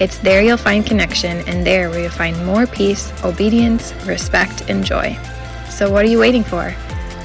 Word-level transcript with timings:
It's 0.00 0.18
there 0.18 0.40
you'll 0.42 0.56
find 0.56 0.86
connection, 0.86 1.38
and 1.48 1.66
there 1.66 1.90
where 1.90 2.02
you'll 2.02 2.10
find 2.10 2.46
more 2.46 2.68
peace, 2.68 3.12
obedience, 3.24 3.92
respect, 4.06 4.70
and 4.70 4.84
joy. 4.84 5.18
So, 5.70 5.90
what 5.90 6.04
are 6.04 6.08
you 6.08 6.20
waiting 6.20 6.44
for? 6.44 6.72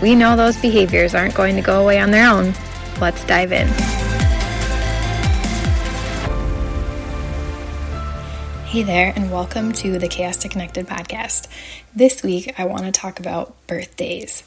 We 0.01 0.15
know 0.15 0.35
those 0.35 0.59
behaviors 0.59 1.13
aren't 1.13 1.35
going 1.35 1.55
to 1.55 1.61
go 1.61 1.83
away 1.83 1.99
on 1.99 2.09
their 2.09 2.27
own. 2.27 2.55
Let's 2.99 3.23
dive 3.25 3.51
in. 3.51 3.67
Hey 8.65 8.81
there, 8.81 9.13
and 9.15 9.31
welcome 9.31 9.71
to 9.73 9.99
the 9.99 10.07
Chaos 10.07 10.37
to 10.37 10.49
Connected 10.49 10.87
podcast. 10.87 11.47
This 11.95 12.23
week, 12.23 12.59
I 12.59 12.65
want 12.65 12.85
to 12.85 12.91
talk 12.91 13.19
about 13.19 13.55
birthdays. 13.67 14.41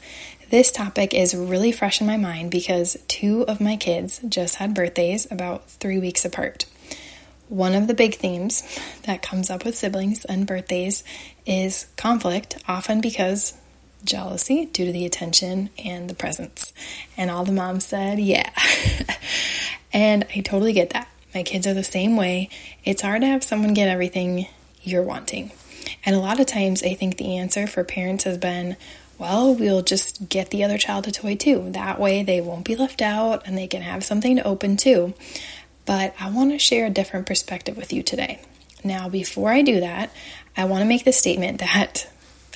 This 0.49 0.69
topic 0.69 1.13
is 1.13 1.33
really 1.33 1.71
fresh 1.71 2.01
in 2.01 2.07
my 2.07 2.17
mind 2.17 2.51
because 2.51 2.97
two 3.07 3.43
of 3.47 3.61
my 3.61 3.77
kids 3.77 4.19
just 4.27 4.55
had 4.55 4.73
birthdays 4.73 5.31
about 5.31 5.69
three 5.69 5.97
weeks 5.97 6.25
apart. 6.25 6.65
One 7.49 7.75
of 7.75 7.87
the 7.87 7.93
big 7.93 8.15
themes 8.15 8.63
that 9.03 9.21
comes 9.21 9.49
up 9.49 9.63
with 9.63 9.77
siblings 9.77 10.25
and 10.25 10.45
birthdays 10.45 11.03
is 11.45 11.87
conflict, 11.95 12.61
often 12.67 12.99
because 12.99 13.53
jealousy 14.03 14.65
due 14.65 14.85
to 14.85 14.91
the 14.91 15.05
attention 15.05 15.69
and 15.83 16.09
the 16.09 16.15
presents. 16.15 16.73
And 17.15 17.31
all 17.31 17.45
the 17.45 17.53
moms 17.53 17.85
said, 17.85 18.19
yeah. 18.19 18.49
and 19.93 20.25
I 20.35 20.41
totally 20.41 20.73
get 20.73 20.89
that. 20.91 21.07
My 21.33 21.43
kids 21.43 21.65
are 21.67 21.73
the 21.73 21.83
same 21.83 22.17
way. 22.17 22.49
It's 22.83 23.01
hard 23.01 23.21
to 23.21 23.27
have 23.27 23.43
someone 23.43 23.73
get 23.73 23.87
everything 23.87 24.47
you're 24.83 25.03
wanting. 25.03 25.51
And 26.05 26.15
a 26.15 26.19
lot 26.19 26.39
of 26.39 26.47
times, 26.47 26.83
I 26.83 26.95
think 26.95 27.17
the 27.17 27.37
answer 27.37 27.65
for 27.65 27.83
parents 27.83 28.25
has 28.25 28.37
been, 28.37 28.75
well, 29.17 29.53
we'll 29.53 29.81
just 29.81 30.29
get 30.29 30.49
the 30.49 30.63
other 30.63 30.77
child 30.77 31.07
a 31.07 31.11
toy 31.11 31.35
too. 31.35 31.69
That 31.71 31.99
way, 31.99 32.23
they 32.23 32.41
won't 32.41 32.65
be 32.65 32.75
left 32.75 33.01
out 33.01 33.43
and 33.45 33.57
they 33.57 33.67
can 33.67 33.81
have 33.81 34.03
something 34.03 34.35
to 34.35 34.43
open 34.43 34.75
too 34.75 35.13
but 35.87 36.13
I 36.19 36.29
want 36.29 36.51
to 36.51 36.59
share 36.59 36.85
a 36.85 36.91
different 36.91 37.25
perspective 37.25 37.75
with 37.75 37.91
you 37.91 38.03
today. 38.03 38.41
Now, 38.83 39.09
before 39.09 39.49
I 39.49 39.63
do 39.63 39.79
that, 39.79 40.11
I 40.55 40.65
want 40.65 40.81
to 40.81 40.87
make 40.87 41.05
the 41.05 41.13
statement 41.13 41.59
that, 41.61 42.07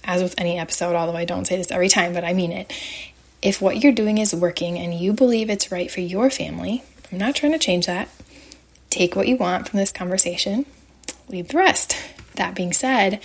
as 0.03 0.21
with 0.21 0.35
any 0.37 0.59
episode, 0.59 0.95
although 0.95 1.17
I 1.17 1.25
don't 1.25 1.45
say 1.45 1.57
this 1.57 1.71
every 1.71 1.89
time, 1.89 2.13
but 2.13 2.23
I 2.23 2.33
mean 2.33 2.51
it, 2.51 2.71
if 3.41 3.59
what 3.59 3.81
you're 3.81 3.91
doing 3.91 4.19
is 4.19 4.35
working 4.35 4.77
and 4.77 4.93
you 4.93 5.13
believe 5.13 5.49
it's 5.49 5.71
right 5.71 5.89
for 5.89 6.01
your 6.01 6.29
family, 6.29 6.83
I'm 7.11 7.17
not 7.17 7.35
trying 7.35 7.53
to 7.53 7.57
change 7.57 7.87
that. 7.87 8.09
Take 8.91 9.15
what 9.15 9.27
you 9.27 9.37
want 9.37 9.69
from 9.69 9.79
this 9.79 9.91
conversation, 9.91 10.65
leave 11.29 11.47
the 11.47 11.57
rest. 11.57 11.95
That 12.35 12.55
being 12.55 12.73
said, 12.73 13.21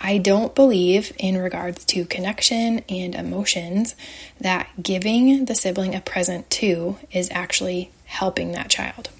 I 0.00 0.16
don't 0.16 0.54
believe, 0.54 1.12
in 1.18 1.36
regards 1.36 1.84
to 1.86 2.06
connection 2.06 2.80
and 2.88 3.14
emotions, 3.14 3.94
that 4.40 4.68
giving 4.82 5.44
the 5.44 5.54
sibling 5.54 5.94
a 5.94 6.00
present 6.00 6.48
to 6.50 6.96
is 7.12 7.28
actually 7.30 7.90
helping 8.06 8.52
that 8.52 8.70
child. 8.70 9.10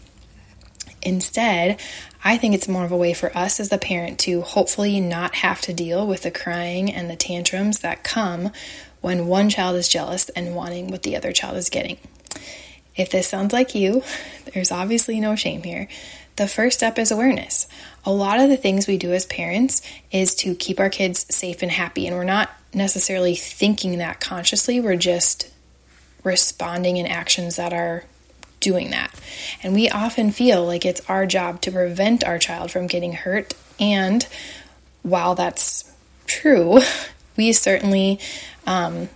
Instead, 1.02 1.80
I 2.22 2.36
think 2.36 2.54
it's 2.54 2.68
more 2.68 2.84
of 2.84 2.92
a 2.92 2.96
way 2.96 3.14
for 3.14 3.36
us 3.36 3.60
as 3.60 3.70
the 3.70 3.78
parent 3.78 4.18
to 4.20 4.42
hopefully 4.42 5.00
not 5.00 5.36
have 5.36 5.60
to 5.62 5.72
deal 5.72 6.06
with 6.06 6.22
the 6.22 6.30
crying 6.30 6.92
and 6.92 7.08
the 7.08 7.16
tantrums 7.16 7.78
that 7.80 8.04
come 8.04 8.50
when 9.00 9.26
one 9.26 9.48
child 9.48 9.76
is 9.76 9.88
jealous 9.88 10.28
and 10.30 10.54
wanting 10.54 10.88
what 10.88 11.02
the 11.02 11.16
other 11.16 11.32
child 11.32 11.56
is 11.56 11.70
getting. 11.70 11.96
If 12.96 13.10
this 13.10 13.28
sounds 13.28 13.52
like 13.52 13.74
you, 13.74 14.02
there's 14.52 14.70
obviously 14.70 15.20
no 15.20 15.36
shame 15.36 15.62
here. 15.62 15.88
The 16.36 16.48
first 16.48 16.78
step 16.78 16.98
is 16.98 17.10
awareness. 17.10 17.66
A 18.04 18.12
lot 18.12 18.40
of 18.40 18.48
the 18.48 18.56
things 18.56 18.86
we 18.86 18.96
do 18.96 19.12
as 19.12 19.26
parents 19.26 19.82
is 20.10 20.34
to 20.36 20.54
keep 20.54 20.80
our 20.80 20.88
kids 20.88 21.26
safe 21.34 21.62
and 21.62 21.70
happy, 21.70 22.06
and 22.06 22.16
we're 22.16 22.24
not 22.24 22.50
necessarily 22.72 23.34
thinking 23.34 23.98
that 23.98 24.20
consciously, 24.20 24.80
we're 24.80 24.96
just 24.96 25.50
responding 26.22 26.96
in 26.96 27.06
actions 27.06 27.56
that 27.56 27.72
are 27.72 28.04
doing 28.60 28.90
that. 28.90 29.12
And 29.62 29.74
we 29.74 29.88
often 29.88 30.30
feel 30.30 30.64
like 30.64 30.84
it's 30.84 31.00
our 31.08 31.26
job 31.26 31.60
to 31.62 31.72
prevent 31.72 32.24
our 32.24 32.38
child 32.38 32.70
from 32.70 32.86
getting 32.86 33.14
hurt. 33.14 33.54
And 33.78 34.26
while 35.02 35.34
that's 35.34 35.90
true, 36.26 36.80
we 37.36 37.52
certainly, 37.52 38.20
um, 38.66 39.08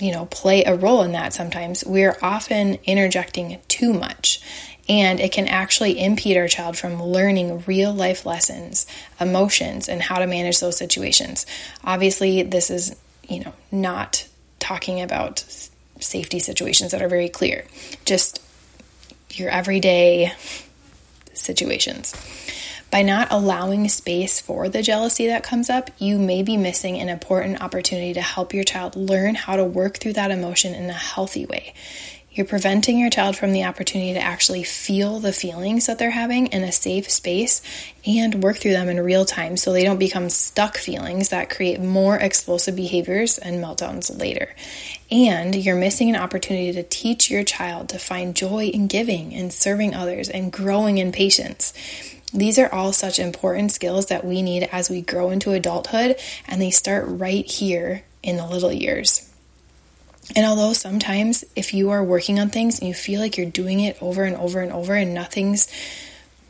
you 0.00 0.12
know, 0.12 0.26
play 0.26 0.64
a 0.64 0.74
role 0.74 1.02
in 1.02 1.12
that 1.12 1.32
sometimes. 1.32 1.84
We're 1.84 2.16
often 2.22 2.78
interjecting 2.84 3.58
too 3.68 3.92
much. 3.92 4.40
And 4.88 5.18
it 5.18 5.32
can 5.32 5.48
actually 5.48 5.98
impede 5.98 6.36
our 6.36 6.48
child 6.48 6.76
from 6.76 7.02
learning 7.02 7.64
real 7.66 7.92
life 7.92 8.26
lessons, 8.26 8.86
emotions, 9.18 9.88
and 9.88 10.02
how 10.02 10.18
to 10.18 10.26
manage 10.26 10.60
those 10.60 10.76
situations. 10.76 11.46
Obviously, 11.84 12.42
this 12.42 12.70
is, 12.70 12.94
you 13.26 13.42
know, 13.42 13.54
not 13.72 14.28
talking 14.58 15.00
about 15.00 15.42
safety 16.00 16.38
situations 16.38 16.92
that 16.92 17.00
are 17.00 17.08
very 17.08 17.30
clear. 17.30 17.64
Just 18.04 18.40
your 19.38 19.50
everyday 19.50 20.32
situations. 21.32 22.14
By 22.90 23.02
not 23.02 23.28
allowing 23.30 23.88
space 23.88 24.40
for 24.40 24.68
the 24.68 24.82
jealousy 24.82 25.26
that 25.26 25.42
comes 25.42 25.68
up, 25.68 25.90
you 25.98 26.18
may 26.18 26.42
be 26.44 26.56
missing 26.56 26.98
an 27.00 27.08
important 27.08 27.60
opportunity 27.60 28.14
to 28.14 28.22
help 28.22 28.54
your 28.54 28.62
child 28.62 28.94
learn 28.94 29.34
how 29.34 29.56
to 29.56 29.64
work 29.64 29.98
through 29.98 30.12
that 30.12 30.30
emotion 30.30 30.74
in 30.74 30.88
a 30.88 30.92
healthy 30.92 31.44
way. 31.44 31.74
You're 32.34 32.46
preventing 32.46 32.98
your 32.98 33.10
child 33.10 33.36
from 33.36 33.52
the 33.52 33.62
opportunity 33.62 34.12
to 34.12 34.20
actually 34.20 34.64
feel 34.64 35.20
the 35.20 35.32
feelings 35.32 35.86
that 35.86 36.00
they're 36.00 36.10
having 36.10 36.48
in 36.48 36.64
a 36.64 36.72
safe 36.72 37.08
space 37.08 37.62
and 38.04 38.42
work 38.42 38.56
through 38.56 38.72
them 38.72 38.88
in 38.88 38.98
real 38.98 39.24
time 39.24 39.56
so 39.56 39.72
they 39.72 39.84
don't 39.84 40.00
become 40.00 40.28
stuck 40.28 40.76
feelings 40.76 41.28
that 41.28 41.48
create 41.48 41.80
more 41.80 42.16
explosive 42.16 42.74
behaviors 42.74 43.38
and 43.38 43.62
meltdowns 43.62 44.18
later. 44.18 44.52
And 45.12 45.54
you're 45.54 45.76
missing 45.76 46.10
an 46.10 46.20
opportunity 46.20 46.72
to 46.72 46.82
teach 46.82 47.30
your 47.30 47.44
child 47.44 47.88
to 47.90 48.00
find 48.00 48.34
joy 48.34 48.64
in 48.64 48.88
giving 48.88 49.32
and 49.32 49.52
serving 49.52 49.94
others 49.94 50.28
and 50.28 50.52
growing 50.52 50.98
in 50.98 51.12
patience. 51.12 51.72
These 52.32 52.58
are 52.58 52.72
all 52.74 52.92
such 52.92 53.20
important 53.20 53.70
skills 53.70 54.06
that 54.06 54.24
we 54.24 54.42
need 54.42 54.68
as 54.72 54.90
we 54.90 55.02
grow 55.02 55.30
into 55.30 55.52
adulthood, 55.52 56.16
and 56.48 56.60
they 56.60 56.72
start 56.72 57.04
right 57.06 57.48
here 57.48 58.02
in 58.24 58.38
the 58.38 58.46
little 58.46 58.72
years. 58.72 59.30
And 60.34 60.46
although 60.46 60.72
sometimes 60.72 61.44
if 61.54 61.74
you 61.74 61.90
are 61.90 62.02
working 62.02 62.38
on 62.38 62.50
things 62.50 62.78
and 62.78 62.88
you 62.88 62.94
feel 62.94 63.20
like 63.20 63.36
you're 63.36 63.46
doing 63.46 63.80
it 63.80 63.98
over 64.00 64.24
and 64.24 64.36
over 64.36 64.60
and 64.60 64.72
over 64.72 64.94
and 64.94 65.14
nothing's 65.14 65.68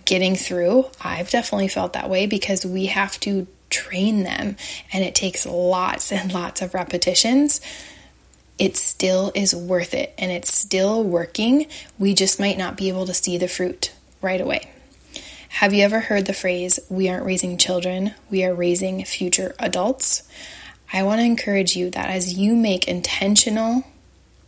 getting 0.04 0.36
through, 0.36 0.86
I've 1.02 1.30
definitely 1.30 1.68
felt 1.68 1.94
that 1.94 2.08
way 2.08 2.26
because 2.26 2.64
we 2.64 2.86
have 2.86 3.18
to 3.20 3.46
train 3.70 4.22
them 4.22 4.56
and 4.92 5.04
it 5.04 5.14
takes 5.14 5.44
lots 5.44 6.12
and 6.12 6.32
lots 6.32 6.62
of 6.62 6.74
repetitions. 6.74 7.60
It 8.58 8.76
still 8.76 9.32
is 9.34 9.54
worth 9.54 9.94
it 9.94 10.14
and 10.16 10.30
it's 10.30 10.54
still 10.54 11.02
working. 11.02 11.66
We 11.98 12.14
just 12.14 12.38
might 12.38 12.58
not 12.58 12.76
be 12.76 12.88
able 12.88 13.06
to 13.06 13.14
see 13.14 13.36
the 13.38 13.48
fruit 13.48 13.92
right 14.22 14.40
away. 14.40 14.70
Have 15.48 15.72
you 15.72 15.82
ever 15.84 16.00
heard 16.00 16.26
the 16.26 16.32
phrase, 16.32 16.80
we 16.88 17.08
aren't 17.08 17.26
raising 17.26 17.58
children, 17.58 18.14
we 18.30 18.44
are 18.44 18.54
raising 18.54 19.04
future 19.04 19.54
adults? 19.58 20.24
I 20.94 21.02
want 21.02 21.18
to 21.20 21.26
encourage 21.26 21.74
you 21.74 21.90
that 21.90 22.08
as 22.08 22.34
you 22.34 22.54
make 22.54 22.86
intentional 22.86 23.82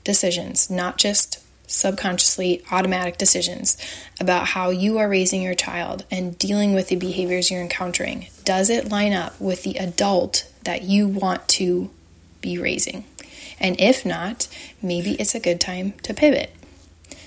decisions, 0.04 0.70
not 0.70 0.96
just 0.96 1.42
subconsciously 1.68 2.62
automatic 2.70 3.18
decisions 3.18 3.76
about 4.20 4.46
how 4.46 4.70
you 4.70 4.98
are 4.98 5.08
raising 5.08 5.42
your 5.42 5.56
child 5.56 6.04
and 6.08 6.38
dealing 6.38 6.72
with 6.72 6.86
the 6.86 6.94
behaviors 6.94 7.50
you're 7.50 7.60
encountering, 7.60 8.28
does 8.44 8.70
it 8.70 8.88
line 8.88 9.12
up 9.12 9.38
with 9.40 9.64
the 9.64 9.76
adult 9.76 10.48
that 10.62 10.82
you 10.82 11.08
want 11.08 11.48
to 11.48 11.90
be 12.40 12.58
raising? 12.58 13.04
And 13.58 13.80
if 13.80 14.06
not, 14.06 14.46
maybe 14.80 15.14
it's 15.14 15.34
a 15.34 15.40
good 15.40 15.60
time 15.60 15.94
to 16.04 16.14
pivot. 16.14 16.54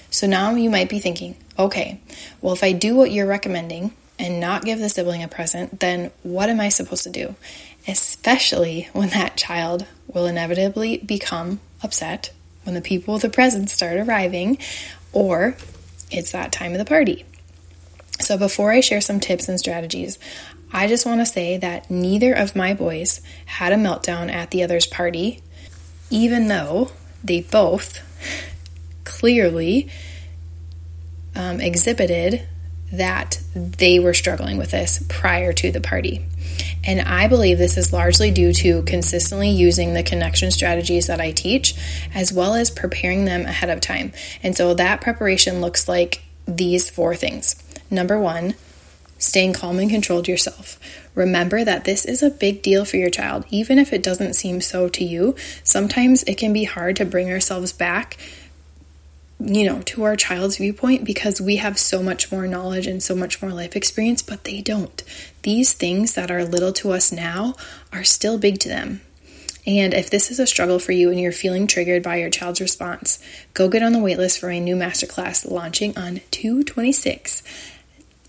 So 0.10 0.28
now 0.28 0.52
you 0.56 0.70
might 0.70 0.88
be 0.88 1.00
thinking, 1.00 1.36
okay, 1.58 2.00
well, 2.40 2.54
if 2.54 2.64
I 2.64 2.72
do 2.72 2.96
what 2.96 3.12
you're 3.12 3.28
recommending 3.28 3.92
and 4.18 4.40
not 4.40 4.64
give 4.64 4.80
the 4.80 4.90
sibling 4.90 5.24
a 5.24 5.28
present, 5.28 5.80
then 5.80 6.12
what 6.24 6.50
am 6.50 6.60
I 6.60 6.70
supposed 6.70 7.04
to 7.04 7.10
do? 7.10 7.36
Especially 7.90 8.88
when 8.94 9.10
that 9.10 9.36
child 9.36 9.86
will 10.08 10.28
inevitably 10.28 10.98
become 11.00 11.60
upset 11.82 12.32
when 12.64 12.76
the 12.76 12.82
people 12.82 13.16
with 13.16 13.24
the 13.24 13.30
presents 13.30 13.74
start 13.74 13.98
arriving 13.98 14.60
or 15.12 15.56
it's 16.12 16.32
that 16.32 16.52
time 16.52 16.72
of 16.72 16.78
the 16.78 16.86
party. 16.86 17.26
So, 18.20 18.38
before 18.38 18.72
I 18.72 18.82
share 18.82 19.02
some 19.02 19.20
tips 19.20 19.50
and 19.50 19.60
strategies, 19.60 20.20
I 20.72 20.88
just 20.88 21.06
want 21.06 21.22
to 21.22 21.26
say 21.26 21.58
that 21.58 21.90
neither 21.90 22.34
of 22.34 22.56
my 22.56 22.74
boys 22.74 23.22
had 23.46 23.72
a 23.72 23.78
meltdown 23.78 24.32
at 24.32 24.52
the 24.52 24.62
other's 24.62 24.86
party, 24.86 25.42
even 26.12 26.48
though 26.48 26.92
they 27.24 27.42
both 27.42 28.02
clearly 29.04 29.90
um, 31.36 31.60
exhibited 31.60 32.46
that 32.92 33.40
they 33.56 34.00
were 34.00 34.14
struggling 34.14 34.58
with 34.58 34.72
this 34.72 35.04
prior 35.10 35.54
to 35.54 35.72
the 35.72 35.82
party. 35.82 36.26
And 36.86 37.02
I 37.02 37.28
believe 37.28 37.58
this 37.58 37.78
is 37.78 37.94
largely 37.94 38.31
due 38.31 38.54
to 38.54 38.81
consistently 38.84 39.50
using 39.50 39.94
the 39.94 40.04
connection 40.04 40.52
strategies 40.52 41.08
that 41.08 41.20
I 41.20 41.31
teach, 41.31 41.76
as 42.14 42.31
well 42.34 42.56
as 42.56 42.72
preparing 42.72 43.26
them 43.26 43.46
ahead 43.46 43.70
of 43.70 43.81
time. 43.81 44.14
And 44.42 44.56
so 44.56 44.74
that 44.74 45.02
preparation 45.02 45.62
looks 45.62 45.88
like 45.88 46.24
these 46.48 46.90
four 46.90 47.16
things. 47.16 47.62
Number 47.92 48.20
one, 48.20 48.56
staying 49.18 49.54
calm 49.54 49.80
and 49.80 49.90
controlled 49.90 50.28
yourself. 50.28 50.80
Remember 51.14 51.64
that 51.64 51.84
this 51.84 52.06
is 52.06 52.24
a 52.24 52.30
big 52.30 52.62
deal 52.62 52.86
for 52.86 52.98
your 52.98 53.10
child, 53.10 53.46
even 53.50 53.78
if 53.78 53.92
it 53.92 54.02
doesn't 54.02 54.34
seem 54.34 54.62
so 54.62 54.88
to 54.90 55.04
you. 55.04 55.36
Sometimes 55.64 56.24
it 56.24 56.38
can 56.38 56.54
be 56.54 56.64
hard 56.64 56.96
to 56.96 57.06
bring 57.06 57.30
ourselves 57.30 57.74
back 57.74 58.18
you 59.40 59.64
know, 59.64 59.82
to 59.84 60.04
our 60.04 60.16
child's 60.16 60.58
viewpoint 60.58 61.06
because 61.06 61.40
we 61.40 61.56
have 61.58 61.80
so 61.80 62.04
much 62.04 62.32
more 62.32 62.46
knowledge 62.46 62.88
and 62.88 63.02
so 63.02 63.16
much 63.16 63.42
more 63.42 63.52
life 63.52 63.76
experience, 63.76 64.22
but 64.22 64.44
they 64.44 64.62
don't. 64.62 65.02
These 65.44 65.74
things 65.74 66.14
that 66.16 66.30
are 66.30 66.44
little 66.44 66.74
to 66.74 66.92
us 66.92 67.12
now 67.12 67.56
are 67.94 68.04
still 68.04 68.38
big 68.38 68.60
to 68.60 68.70
them. 68.70 69.02
And 69.66 69.94
if 69.94 70.10
this 70.10 70.32
is 70.32 70.40
a 70.40 70.48
struggle 70.48 70.80
for 70.80 70.92
you 70.92 71.10
and 71.10 71.20
you're 71.20 71.32
feeling 71.32 71.68
triggered 71.68 72.04
by 72.04 72.18
your 72.18 72.30
child's 72.30 72.60
response, 72.60 73.20
go 73.54 73.70
get 73.70 73.84
on 73.84 73.94
the 73.94 74.00
waitlist 74.00 74.40
for 74.40 74.50
a 74.50 74.60
new 74.60 74.76
masterclass 74.76 75.50
launching 75.50 75.98
on 75.98 76.22
226 76.32 77.44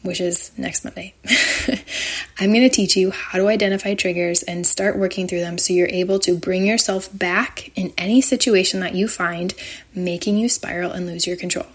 which 0.02 0.20
is 0.20 0.50
next 0.56 0.85
Monday. 0.85 1.14
I'm 2.38 2.50
going 2.50 2.62
to 2.62 2.70
teach 2.70 2.97
you 2.97 3.11
how 3.11 3.38
to 3.38 3.49
identify 3.49 3.94
triggers 3.94 4.43
and 4.43 4.67
start 4.67 4.99
working 4.99 5.29
through 5.29 5.41
them 5.41 5.58
so 5.58 5.73
you're 5.73 5.88
able 5.88 6.19
to 6.20 6.37
bring 6.37 6.64
yourself 6.64 7.08
back 7.17 7.70
in 7.76 7.93
any 7.99 8.20
situation 8.20 8.81
that 8.81 8.94
you 8.94 9.08
find 9.08 9.55
making 9.94 10.38
you 10.38 10.49
spiral 10.49 10.93
and 10.93 11.06
lose 11.06 11.26
your 11.26 11.37
control. 11.37 11.67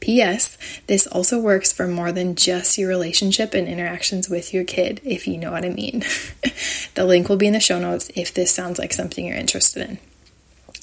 P.S. 0.00 0.56
This 0.86 1.06
also 1.06 1.38
works 1.38 1.72
for 1.72 1.86
more 1.86 2.10
than 2.10 2.34
just 2.34 2.78
your 2.78 2.88
relationship 2.88 3.54
and 3.54 3.68
interactions 3.68 4.28
with 4.28 4.52
your 4.52 4.64
kid, 4.64 5.00
if 5.04 5.28
you 5.28 5.36
know 5.36 5.52
what 5.52 5.64
I 5.64 5.68
mean. 5.68 6.00
the 6.94 7.04
link 7.04 7.28
will 7.28 7.36
be 7.36 7.46
in 7.46 7.52
the 7.52 7.60
show 7.60 7.78
notes 7.78 8.10
if 8.16 8.32
this 8.32 8.50
sounds 8.50 8.78
like 8.78 8.92
something 8.92 9.26
you're 9.26 9.36
interested 9.36 9.88
in. 9.88 9.98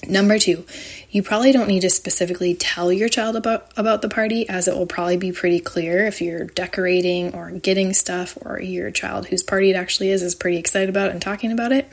Number 0.05 0.37
two, 0.37 0.65
you 1.09 1.23
probably 1.23 1.51
don't 1.51 1.67
need 1.67 1.79
to 1.79 1.89
specifically 1.89 2.53
tell 2.53 2.91
your 2.91 3.09
child 3.09 3.35
about, 3.35 3.71
about 3.75 4.01
the 4.01 4.09
party, 4.09 4.47
as 4.47 4.67
it 4.67 4.75
will 4.75 4.85
probably 4.85 5.17
be 5.17 5.31
pretty 5.31 5.59
clear 5.59 6.05
if 6.05 6.21
you're 6.21 6.45
decorating 6.45 7.33
or 7.33 7.49
getting 7.51 7.93
stuff, 7.93 8.37
or 8.41 8.61
your 8.61 8.91
child 8.91 9.27
whose 9.27 9.41
party 9.41 9.71
it 9.71 9.75
actually 9.75 10.11
is 10.11 10.21
is 10.21 10.35
pretty 10.35 10.57
excited 10.57 10.89
about 10.89 11.09
and 11.09 11.21
talking 11.21 11.51
about 11.51 11.71
it. 11.71 11.89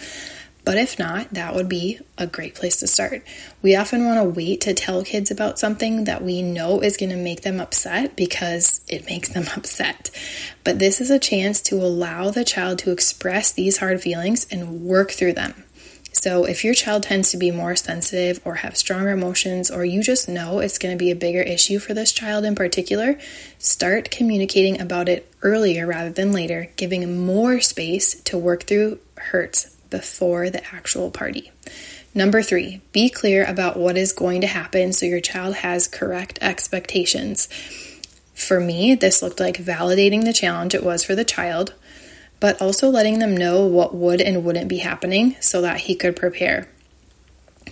But 0.64 0.78
if 0.78 0.98
not, 0.98 1.30
that 1.34 1.54
would 1.54 1.68
be 1.68 2.00
a 2.16 2.26
great 2.26 2.54
place 2.54 2.78
to 2.78 2.86
start. 2.86 3.22
We 3.60 3.76
often 3.76 4.06
want 4.06 4.18
to 4.18 4.28
wait 4.28 4.62
to 4.62 4.72
tell 4.72 5.04
kids 5.04 5.30
about 5.30 5.58
something 5.58 6.04
that 6.04 6.22
we 6.22 6.40
know 6.40 6.80
is 6.80 6.96
going 6.96 7.10
to 7.10 7.16
make 7.16 7.42
them 7.42 7.60
upset 7.60 8.16
because 8.16 8.80
it 8.88 9.06
makes 9.06 9.28
them 9.28 9.44
upset. 9.56 10.10
But 10.62 10.78
this 10.78 11.00
is 11.00 11.10
a 11.10 11.18
chance 11.18 11.60
to 11.62 11.76
allow 11.76 12.30
the 12.30 12.44
child 12.44 12.78
to 12.80 12.92
express 12.92 13.52
these 13.52 13.78
hard 13.78 14.00
feelings 14.00 14.46
and 14.50 14.82
work 14.82 15.10
through 15.10 15.34
them. 15.34 15.64
So, 16.24 16.46
if 16.46 16.64
your 16.64 16.72
child 16.72 17.02
tends 17.02 17.32
to 17.32 17.36
be 17.36 17.50
more 17.50 17.76
sensitive 17.76 18.40
or 18.46 18.54
have 18.54 18.78
stronger 18.78 19.10
emotions, 19.10 19.70
or 19.70 19.84
you 19.84 20.02
just 20.02 20.26
know 20.26 20.60
it's 20.60 20.78
going 20.78 20.96
to 20.96 20.98
be 20.98 21.10
a 21.10 21.14
bigger 21.14 21.42
issue 21.42 21.78
for 21.78 21.92
this 21.92 22.12
child 22.12 22.46
in 22.46 22.54
particular, 22.54 23.18
start 23.58 24.10
communicating 24.10 24.80
about 24.80 25.10
it 25.10 25.30
earlier 25.42 25.86
rather 25.86 26.08
than 26.08 26.32
later, 26.32 26.70
giving 26.76 27.26
more 27.26 27.60
space 27.60 28.18
to 28.22 28.38
work 28.38 28.62
through 28.62 29.00
hurts 29.18 29.76
before 29.90 30.48
the 30.48 30.64
actual 30.74 31.10
party. 31.10 31.52
Number 32.14 32.40
three, 32.40 32.80
be 32.92 33.10
clear 33.10 33.44
about 33.44 33.76
what 33.76 33.98
is 33.98 34.14
going 34.14 34.40
to 34.40 34.46
happen 34.46 34.94
so 34.94 35.04
your 35.04 35.20
child 35.20 35.56
has 35.56 35.86
correct 35.86 36.38
expectations. 36.40 37.48
For 38.32 38.60
me, 38.60 38.94
this 38.94 39.20
looked 39.20 39.40
like 39.40 39.58
validating 39.58 40.24
the 40.24 40.32
challenge 40.32 40.74
it 40.74 40.84
was 40.84 41.04
for 41.04 41.14
the 41.14 41.26
child, 41.26 41.74
but 42.44 42.60
also 42.60 42.90
letting 42.90 43.20
them 43.20 43.34
know 43.34 43.64
what 43.64 43.94
would 43.94 44.20
and 44.20 44.44
wouldn't 44.44 44.68
be 44.68 44.76
happening 44.76 45.34
so 45.40 45.62
that 45.62 45.78
he 45.78 45.94
could 45.94 46.14
prepare. 46.14 46.68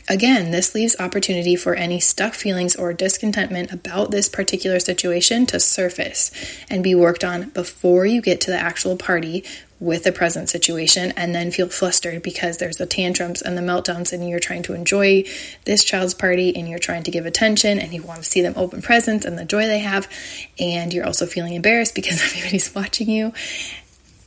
Again, 0.08 0.50
this 0.50 0.74
leaves 0.74 0.96
opportunity 0.98 1.56
for 1.56 1.74
any 1.74 2.00
stuck 2.00 2.32
feelings 2.32 2.74
or 2.74 2.94
discontentment 2.94 3.70
about 3.70 4.10
this 4.10 4.30
particular 4.30 4.80
situation 4.80 5.44
to 5.44 5.60
surface 5.60 6.30
and 6.70 6.82
be 6.82 6.94
worked 6.94 7.22
on 7.22 7.50
before 7.50 8.06
you 8.06 8.22
get 8.22 8.40
to 8.40 8.50
the 8.50 8.56
actual 8.56 8.96
party 8.96 9.44
with 9.78 10.04
the 10.04 10.12
present 10.12 10.48
situation 10.48 11.12
and 11.16 11.34
then 11.34 11.50
feel 11.50 11.68
flustered 11.68 12.22
because 12.22 12.56
there's 12.56 12.76
the 12.76 12.86
tantrums 12.86 13.42
and 13.42 13.58
the 13.58 13.60
meltdowns 13.62 14.12
and 14.12 14.26
you're 14.26 14.38
trying 14.38 14.62
to 14.62 14.72
enjoy 14.72 15.22
this 15.66 15.84
child's 15.84 16.14
party 16.14 16.54
and 16.56 16.68
you're 16.68 16.78
trying 16.78 17.02
to 17.02 17.10
give 17.10 17.26
attention 17.26 17.78
and 17.78 17.92
you 17.92 18.02
want 18.02 18.22
to 18.22 18.28
see 18.28 18.40
them 18.40 18.54
open 18.56 18.80
presents 18.80 19.26
and 19.26 19.36
the 19.36 19.44
joy 19.44 19.66
they 19.66 19.80
have 19.80 20.08
and 20.58 20.94
you're 20.94 21.04
also 21.04 21.26
feeling 21.26 21.52
embarrassed 21.54 21.94
because 21.94 22.22
everybody's 22.24 22.74
watching 22.74 23.10
you 23.10 23.32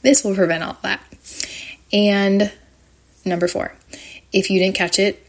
this 0.05 0.23
will 0.23 0.35
prevent 0.35 0.63
all 0.63 0.77
that. 0.83 1.01
And 1.91 2.51
number 3.23 3.47
four, 3.47 3.75
if 4.31 4.49
you 4.49 4.59
didn't 4.59 4.75
catch 4.75 4.99
it 4.99 5.25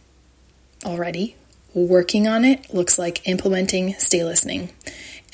already, 0.85 1.37
working 1.75 2.27
on 2.27 2.45
it 2.45 2.73
looks 2.73 2.99
like 2.99 3.27
implementing 3.29 3.95
Staylistening. 3.95 4.71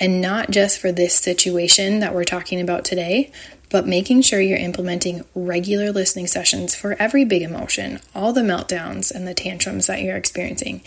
And 0.01 0.21
not 0.21 0.51
just 0.51 0.81
for 0.81 0.91
this 0.91 1.15
situation 1.15 2.01
that 2.01 2.15
we're 2.15 2.25
talking 2.25 2.61
about 2.61 2.85
today, 2.85 3.31
but 3.71 3.87
making 3.87 4.23
sure 4.23 4.41
you're 4.41 4.59
implementing 4.59 5.25
regular 5.35 5.93
listening 5.93 6.27
sessions 6.27 6.75
for 6.75 6.95
every 6.95 7.25
big 7.25 7.43
emotion, 7.43 8.01
all 8.15 8.33
the 8.33 8.43
meltdowns 8.43 9.11
and 9.11 9.27
the 9.27 9.35
tantrums 9.35 9.87
that 9.87 10.03
you're 10.03 10.17
experiencing. 10.17 10.83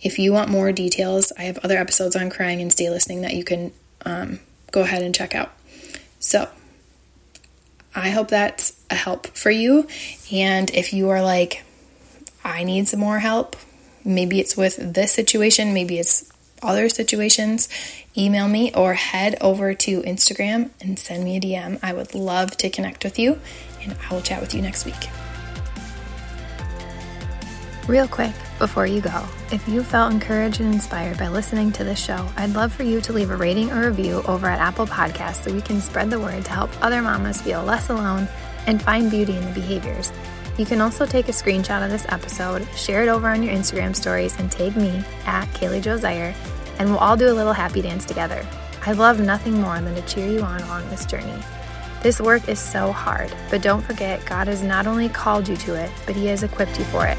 If 0.00 0.18
you 0.18 0.32
want 0.32 0.50
more 0.50 0.70
details, 0.70 1.32
I 1.38 1.42
have 1.42 1.58
other 1.58 1.78
episodes 1.78 2.14
on 2.14 2.30
crying 2.30 2.60
and 2.60 2.70
Staylistening 2.70 3.22
that 3.22 3.34
you 3.34 3.44
can 3.44 3.72
um, 4.04 4.40
go 4.70 4.82
ahead 4.82 5.02
and 5.02 5.14
check 5.14 5.34
out. 5.34 5.52
So, 6.20 6.48
I 7.94 8.10
hope 8.10 8.28
that's 8.28 8.76
a 8.90 8.94
help 8.94 9.26
for 9.36 9.50
you. 9.50 9.86
And 10.30 10.70
if 10.70 10.92
you 10.92 11.10
are 11.10 11.22
like, 11.22 11.62
I 12.44 12.64
need 12.64 12.88
some 12.88 13.00
more 13.00 13.18
help, 13.18 13.56
maybe 14.04 14.40
it's 14.40 14.56
with 14.56 14.94
this 14.94 15.12
situation, 15.12 15.74
maybe 15.74 15.98
it's 15.98 16.32
other 16.62 16.88
situations, 16.88 17.68
email 18.16 18.48
me 18.48 18.72
or 18.74 18.94
head 18.94 19.36
over 19.40 19.74
to 19.74 20.02
Instagram 20.02 20.70
and 20.80 20.98
send 20.98 21.24
me 21.24 21.36
a 21.36 21.40
DM. 21.40 21.78
I 21.82 21.92
would 21.92 22.14
love 22.14 22.56
to 22.58 22.70
connect 22.70 23.04
with 23.04 23.18
you, 23.18 23.40
and 23.82 23.96
I 24.08 24.14
will 24.14 24.22
chat 24.22 24.40
with 24.40 24.54
you 24.54 24.62
next 24.62 24.84
week. 24.84 25.08
Real 27.88 28.06
quick, 28.06 28.34
before 28.62 28.86
you 28.86 29.00
go, 29.00 29.26
if 29.50 29.66
you 29.66 29.82
felt 29.82 30.12
encouraged 30.12 30.60
and 30.60 30.72
inspired 30.72 31.18
by 31.18 31.26
listening 31.26 31.72
to 31.72 31.82
this 31.82 31.98
show, 31.98 32.28
I'd 32.36 32.54
love 32.54 32.72
for 32.72 32.84
you 32.84 33.00
to 33.00 33.12
leave 33.12 33.32
a 33.32 33.36
rating 33.36 33.72
or 33.72 33.88
review 33.88 34.22
over 34.28 34.46
at 34.46 34.60
Apple 34.60 34.86
Podcasts 34.86 35.42
so 35.42 35.52
we 35.52 35.60
can 35.60 35.80
spread 35.80 36.10
the 36.10 36.20
word 36.20 36.44
to 36.44 36.52
help 36.52 36.70
other 36.80 37.02
mamas 37.02 37.42
feel 37.42 37.64
less 37.64 37.90
alone 37.90 38.28
and 38.68 38.80
find 38.80 39.10
beauty 39.10 39.36
in 39.36 39.44
the 39.44 39.50
behaviors. 39.50 40.12
You 40.58 40.64
can 40.64 40.80
also 40.80 41.06
take 41.06 41.28
a 41.28 41.32
screenshot 41.32 41.84
of 41.84 41.90
this 41.90 42.06
episode, 42.08 42.64
share 42.76 43.02
it 43.02 43.08
over 43.08 43.28
on 43.28 43.42
your 43.42 43.52
Instagram 43.52 43.96
stories, 43.96 44.38
and 44.38 44.48
tag 44.48 44.76
me 44.76 45.02
at 45.26 45.48
Kaili 45.54 45.82
Jo 45.82 45.98
and 46.78 46.88
we'll 46.88 46.98
all 46.98 47.16
do 47.16 47.32
a 47.32 47.34
little 47.34 47.52
happy 47.52 47.82
dance 47.82 48.04
together. 48.04 48.46
I 48.86 48.92
love 48.92 49.18
nothing 49.18 49.60
more 49.60 49.80
than 49.80 49.96
to 49.96 50.02
cheer 50.02 50.28
you 50.28 50.42
on 50.42 50.62
along 50.62 50.88
this 50.88 51.04
journey. 51.04 51.42
This 52.04 52.20
work 52.20 52.48
is 52.48 52.60
so 52.60 52.92
hard, 52.92 53.34
but 53.50 53.60
don't 53.60 53.82
forget 53.82 54.24
God 54.24 54.46
has 54.46 54.62
not 54.62 54.86
only 54.86 55.08
called 55.08 55.48
you 55.48 55.56
to 55.56 55.74
it, 55.74 55.90
but 56.06 56.14
He 56.14 56.26
has 56.26 56.44
equipped 56.44 56.78
you 56.78 56.84
for 56.84 57.08
it. 57.08 57.18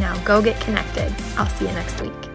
Now 0.00 0.16
go 0.24 0.42
get 0.42 0.60
connected. 0.60 1.14
I'll 1.36 1.46
see 1.46 1.66
you 1.66 1.72
next 1.72 2.00
week. 2.00 2.33